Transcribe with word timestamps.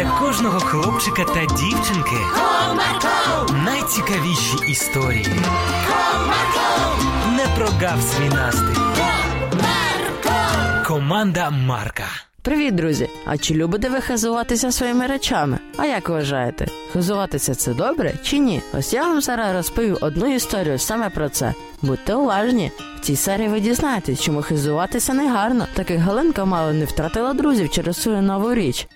для 0.00 0.10
кожного 0.10 0.60
хлопчика 0.60 1.24
та 1.24 1.40
дівчинки 1.40 2.16
Comarco, 2.34 3.64
найцікавіші 3.64 4.56
історії. 4.68 5.26
Comarco, 5.88 6.96
Не 7.36 7.46
прогав 7.56 8.02
свій 8.02 8.28
настрій. 8.28 8.80
Команда 10.86 11.50
Марка. 11.50 12.04
Привіт, 12.42 12.74
друзі! 12.74 13.08
А 13.26 13.38
чи 13.38 13.54
любите 13.54 13.88
ви 13.88 14.00
хизуватися 14.00 14.72
своїми 14.72 15.06
речами? 15.06 15.58
А 15.76 15.86
як 15.86 16.08
вважаєте, 16.08 16.66
хизуватися 16.92 17.54
це 17.54 17.74
добре 17.74 18.14
чи 18.22 18.38
ні? 18.38 18.62
Ось 18.78 18.92
я 18.92 19.02
вам 19.02 19.20
зараз 19.20 19.56
розповів 19.56 19.98
одну 20.00 20.34
історію 20.34 20.78
саме 20.78 21.10
про 21.10 21.28
це. 21.28 21.54
Будьте 21.82 22.14
уважні. 22.14 22.72
В 22.96 23.00
цій 23.00 23.16
серії 23.16 23.48
ви 23.48 23.60
дізнаєтесь, 23.60 24.20
чому 24.20 24.42
хизуватися 24.42 25.14
не 25.14 25.28
гарно, 25.28 25.66
так 25.74 25.90
як 25.90 26.00
Галинка 26.00 26.44
мало 26.44 26.72
не 26.72 26.84
втратила 26.84 27.34
друзів 27.34 27.70
через 27.70 28.02
свою 28.02 28.22
нову 28.22 28.54
річ. 28.54 28.88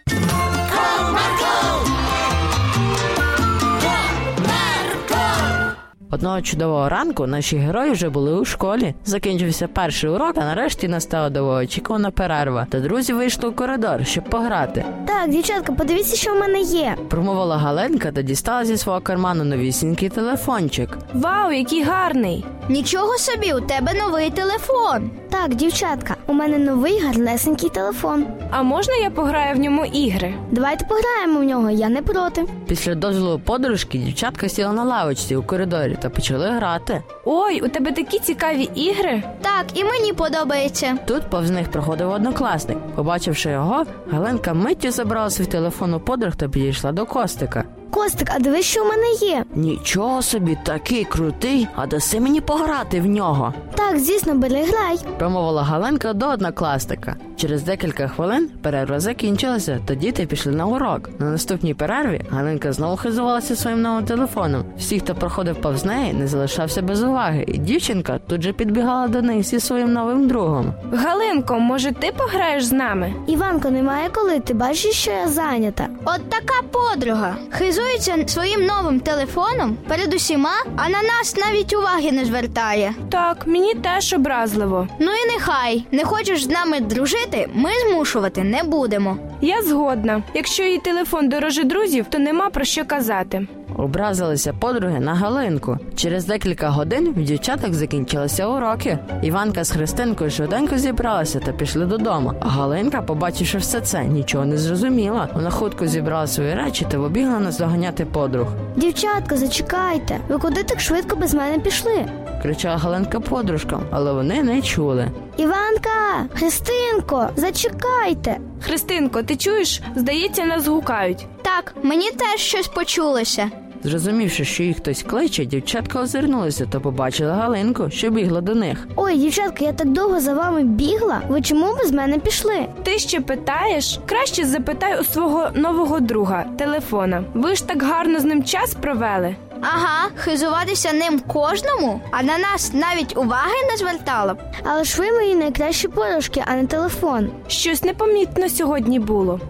Одного 6.15 6.43
чудового 6.43 6.89
ранку 6.89 7.27
наші 7.27 7.57
герої 7.57 7.91
вже 7.93 8.09
були 8.09 8.33
у 8.41 8.45
школі. 8.45 8.95
Закінчився 9.05 9.69
перший 9.69 10.11
урок, 10.11 10.33
а 10.37 10.41
нарешті 10.41 10.89
настала 10.89 11.31
довгоочікувана 11.31 12.11
перерва. 12.11 12.67
Та 12.71 12.81
друзі 12.81 13.13
вийшли 13.13 13.49
у 13.49 13.53
коридор, 13.53 14.07
щоб 14.07 14.25
пограти. 14.25 14.85
Так, 15.07 15.31
дівчатка, 15.31 15.73
подивіться, 15.73 16.17
що 16.17 16.35
в 16.35 16.39
мене 16.39 16.61
є. 16.61 16.97
Промовила 17.11 17.57
Галенка 17.57 18.13
та 18.13 18.23
дістала 18.23 18.65
зі 18.65 18.77
свого 18.77 19.01
карману 19.01 19.45
новісінький 19.45 20.09
телефончик. 20.09 20.99
Вау, 21.15 21.53
який 21.53 21.83
гарний! 21.83 22.45
Нічого 22.69 23.19
собі, 23.19 23.53
у 23.53 23.61
тебе 23.61 23.93
новий 23.95 24.31
телефон. 24.31 25.11
Так, 25.35 25.55
дівчатка, 25.55 26.17
у 26.27 26.33
мене 26.33 26.59
новий 26.59 27.01
гарнесенький 27.01 27.71
телефон. 27.71 28.27
А 28.51 28.63
можна 28.63 28.95
я 28.95 29.11
пограю 29.11 29.57
в 29.57 29.59
ньому 29.59 29.85
ігри? 29.85 30.35
Давайте 30.51 30.85
пограємо 30.85 31.41
в 31.41 31.45
нього, 31.45 31.71
я 31.71 31.89
не 31.89 32.03
проти. 32.03 32.45
Після 32.67 32.95
дозволу 32.95 33.39
подружки 33.39 33.99
дівчатка 33.99 34.49
сіла 34.49 34.73
на 34.73 34.85
лавочці 34.85 35.37
у 35.37 35.43
коридорі 35.43 35.97
та 36.03 36.11
почали 36.11 36.51
грати. 36.51 37.03
Ой, 37.25 37.61
у 37.61 37.69
тебе 37.69 37.93
такі 37.93 38.19
цікаві 38.19 38.63
ігри. 38.75 39.23
Так, 39.43 39.67
і 39.75 39.85
мені 39.85 40.13
подобається. 40.13 40.99
Тут 41.07 41.23
повз 41.31 41.51
них 41.51 41.71
проходив 41.71 42.11
однокласник. 42.11 42.79
Побачивши 42.95 43.51
його, 43.51 43.85
Галенка 44.11 44.55
миттю 44.55 44.91
забрала 44.91 45.31
свій 45.31 45.45
телефон 45.47 45.95
у 45.95 46.01
подруг 46.01 46.37
та 46.37 46.49
підійшла 46.49 46.93
до 46.93 47.07
Костика. 47.07 47.65
Костик, 47.95 48.29
а 48.35 48.39
дивись, 48.39 48.67
що 48.67 48.85
в 48.85 48.87
мене 48.87 49.07
є. 49.21 49.45
Нічого 49.55 50.23
собі, 50.23 50.59
такий 50.65 51.05
крутий, 51.05 51.69
а 51.75 51.87
даси 51.87 52.21
мені 52.21 52.41
пограти 52.41 53.01
в 53.01 53.07
нього. 53.07 53.55
Так, 53.75 53.99
звісно, 53.99 54.35
бери 54.35 54.63
грай. 54.65 54.99
Промовила 55.19 55.63
Галенка 55.63 56.13
до 56.13 56.27
однокласника. 56.27 57.17
Через 57.37 57.63
декілька 57.63 58.09
хвилин 58.09 58.51
перерва 58.63 59.01
закінчилася, 59.01 59.81
то 59.87 59.95
діти 59.95 60.27
пішли 60.27 60.53
на 60.53 60.67
урок. 60.67 61.11
На 61.19 61.31
наступній 61.31 61.75
перерві 61.75 62.21
Галенка 62.31 62.73
знову 62.73 62.97
хизувалася 62.97 63.57
своїм 63.57 63.83
новим 63.83 64.05
телефоном. 64.05 64.65
Всі, 64.79 65.01
хто 65.01 65.15
проходив 65.15 65.61
повз 65.61 65.85
неї, 65.85 66.13
не 66.13 66.27
залишався 66.29 66.83
без 66.83 67.03
уваги, 67.03 67.45
і 67.49 67.59
дівчинка 67.59 68.19
тут 68.19 68.43
же 68.43 68.53
підбігала 68.53 69.09
до 69.09 69.23
них 69.23 69.43
зі 69.43 69.61
своїм 69.61 69.93
новим 69.93 70.29
другом. 70.29 70.75
Галинко, 70.93 71.61
може, 71.61 71.93
ти 71.93 72.13
пограєш 72.17 72.65
з 72.65 72.73
нами? 72.73 73.15
Іванко, 73.27 73.71
немає 73.71 74.09
коли, 74.15 74.41
ти 74.41 74.55
бачиш, 74.55 74.93
що 74.93 75.11
я 75.11 75.29
зайнята. 75.29 75.89
От 76.05 76.31
така 76.31 76.63
подруга. 76.71 77.37
Хизується 77.85 78.35
своїм 78.35 78.67
новим 78.67 79.01
телефоном 79.01 79.77
перед 79.89 80.15
усіма, 80.15 80.65
а 80.77 80.89
на 80.89 81.03
нас 81.03 81.37
навіть 81.37 81.75
уваги 81.75 82.13
не 82.13 82.25
звертає. 82.25 82.95
Так, 83.11 83.47
мені 83.47 83.75
теж 83.75 84.13
образливо. 84.13 84.89
Ну 84.99 85.11
і 85.13 85.33
нехай 85.33 85.85
не 85.93 86.05
хочеш 86.05 86.45
з 86.45 86.49
нами 86.49 86.81
дружити, 86.81 87.49
ми 87.55 87.71
змушувати 87.91 88.45
не 88.45 88.63
будемо. 88.63 89.17
Я 89.41 89.63
згодна. 89.63 90.23
Якщо 90.35 90.63
її 90.63 90.79
телефон 90.79 91.29
дороже 91.29 91.65
друзів, 91.65 92.07
то 92.11 92.19
нема 92.19 92.51
про 92.51 92.65
що 92.65 92.85
казати. 92.85 93.47
Образилися 93.77 94.53
подруги 94.53 95.01
на 95.01 95.15
Галинку. 95.15 95.79
Через 95.97 96.27
декілька 96.27 96.69
годин 96.69 97.15
в 97.17 97.23
дівчаток 97.23 97.75
закінчилися 97.75 98.47
уроки. 98.47 98.99
Іванка 99.23 99.65
з 99.65 99.71
Христинкою 99.71 100.31
швиденько 100.31 100.79
зібралася 100.79 101.41
та 101.41 101.53
пішли 101.53 101.87
додому. 101.87 102.33
А 102.41 102.49
Галинка, 102.49 103.03
побачивши 103.03 103.59
все 103.59 103.81
це, 103.81 104.05
нічого 104.05 104.45
не 104.45 104.59
зрозуміла. 104.59 105.29
Вона 105.35 105.51
хутко 105.51 105.87
зібрала 105.87 106.27
свої 106.27 106.55
речі 106.55 106.87
та 106.91 106.99
побігла 106.99 107.39
наздоганяти 107.39 108.05
подруг. 108.05 108.47
Дівчатка, 108.77 109.37
зачекайте. 109.37 110.19
Ви 110.29 110.39
куди 110.39 110.63
так 110.63 110.81
швидко 110.81 111.17
без 111.17 111.35
мене 111.35 111.59
пішли? 111.59 112.07
Кричала 112.43 112.77
Галинка 112.77 113.21
подружкам, 113.21 113.81
але 113.91 114.13
вони 114.13 114.43
не 114.43 114.63
чули. 114.63 115.11
Іванка, 115.37 116.27
Христинко, 116.35 117.29
зачекайте. 117.37 118.37
Христинко, 118.61 119.23
ти 119.23 119.37
чуєш? 119.37 119.83
Здається, 119.97 120.45
нас 120.45 120.67
гукають. 120.67 121.27
Так, 121.57 121.75
мені 121.83 122.11
теж 122.11 122.41
щось 122.41 122.69
почулося. 122.69 123.51
Зрозумівши, 123.85 124.45
що 124.45 124.63
їх 124.63 124.77
хтось 124.77 125.03
кличе, 125.03 125.45
дівчатка 125.45 126.01
озирнулися 126.01 126.67
та 126.67 126.81
побачили 126.81 127.31
Галинку, 127.33 127.91
що 127.91 128.11
бігла 128.11 128.41
до 128.41 128.55
них. 128.55 128.89
Ой, 128.97 129.17
дівчатка, 129.17 129.65
я 129.65 129.73
так 129.73 129.89
довго 129.89 130.21
за 130.21 130.35
вами 130.35 130.63
бігла. 130.63 131.23
Ви 131.29 131.43
чому 131.43 131.75
без 131.79 131.93
мене 131.93 132.19
пішли? 132.19 132.67
Ти 132.83 132.99
ще 132.99 133.21
питаєш? 133.21 134.01
Краще 134.07 134.45
запитай 134.45 135.01
у 135.01 135.05
свого 135.05 135.49
нового 135.55 136.01
друга 136.01 136.45
телефона. 136.59 137.25
Ви 137.35 137.55
ж 137.55 137.69
так 137.69 137.83
гарно 137.83 138.21
з 138.21 138.25
ним 138.25 138.45
час 138.45 138.75
провели. 138.75 139.37
Ага, 139.61 140.09
хизуватися 140.17 140.93
ним 140.93 141.21
кожному, 141.21 142.01
а 142.11 142.23
на 142.23 142.39
нас 142.39 142.73
навіть 142.73 143.17
уваги 143.17 143.55
не 143.71 143.77
звертала 143.77 144.35
б. 144.35 144.39
Але 144.65 144.85
ж 144.85 144.99
ви 145.03 145.13
мої 145.13 145.35
найкращі 145.35 145.89
подружки, 145.89 146.45
а 146.47 146.55
не 146.55 146.67
телефон. 146.67 147.31
Щось 147.49 147.83
непомітно 147.83 148.49
сьогодні 148.49 148.99
було. 148.99 149.41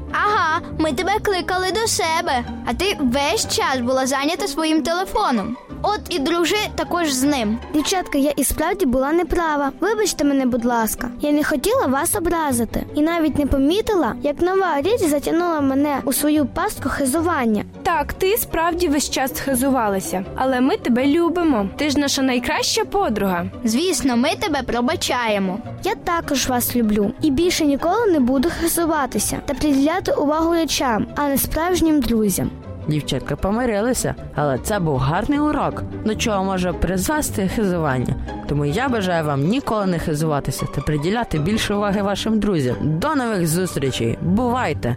Ми 0.79 0.93
тебе 0.93 1.19
кликали 1.23 1.71
до 1.73 1.89
себе, 1.89 2.45
а 2.67 2.75
ти 2.75 2.97
весь 3.01 3.57
час 3.57 3.79
була 3.81 4.07
зайнята 4.07 4.49
своїм 4.49 4.83
телефоном. 4.83 5.57
От 5.87 6.01
і 6.09 6.19
дружи 6.19 6.57
також 6.75 7.13
з 7.13 7.23
ним. 7.23 7.59
Дівчатка, 7.75 8.19
я 8.19 8.31
і 8.31 8.45
справді 8.45 8.87
була 8.87 9.13
неправа. 9.13 9.73
Вибачте 9.81 10.25
мене, 10.25 10.47
будь 10.47 10.65
ласка. 10.65 11.11
Я 11.21 11.33
не 11.33 11.45
хотіла 11.45 11.87
вас 11.87 12.17
образити 12.17 12.87
і 12.95 13.03
навіть 13.03 13.39
не 13.39 13.47
помітила, 13.47 14.15
як 14.23 14.41
нова 14.41 14.81
річ 14.81 15.01
затягнула 15.01 15.61
мене 15.61 16.01
у 16.05 16.13
свою 16.13 16.47
пастку 16.47 16.89
хизування. 16.89 17.65
Так, 17.83 18.13
ти 18.13 18.37
справді 18.37 18.89
весь 18.89 19.11
час 19.11 19.41
хизувалася, 19.41 20.25
але 20.35 20.61
ми 20.61 20.77
тебе 20.77 21.07
любимо. 21.07 21.69
Ти 21.77 21.91
ж 21.91 21.99
наша 21.99 22.23
найкраща 22.23 22.85
подруга. 22.85 23.47
Звісно, 23.65 24.17
ми 24.17 24.29
тебе 24.41 24.63
пробачаємо. 24.63 25.59
Я 25.85 25.95
також 25.95 26.49
вас 26.49 26.77
люблю 26.77 27.11
і 27.23 27.31
більше 27.31 27.65
ніколи 27.65 28.07
не 28.07 28.21
буду 28.21 28.49
хизуватися 28.61 29.41
та 29.47 29.55
приділяти 29.55 30.13
увагу 30.13 30.55
речам, 30.55 31.07
а 31.17 31.29
не 31.29 31.39
справжнім 31.39 32.01
друзям. 32.01 32.51
Дівчатка 32.89 33.37
помирилися, 33.37 34.15
але 34.35 34.59
це 34.59 34.79
був 34.79 34.97
гарний 34.97 35.39
урок, 35.39 35.83
до 36.05 36.15
чого 36.15 36.45
може 36.45 36.73
призвести 36.73 37.49
хизування. 37.49 38.15
Тому 38.49 38.65
я 38.65 38.89
бажаю 38.89 39.25
вам 39.25 39.41
ніколи 39.41 39.87
не 39.87 39.99
хизуватися 39.99 40.67
та 40.75 40.81
приділяти 40.81 41.39
більше 41.39 41.75
уваги 41.75 42.03
вашим 42.03 42.41
друзям. 42.41 42.77
До 42.83 43.15
нових 43.15 43.47
зустрічей! 43.47 44.19
Бувайте! 44.23 44.97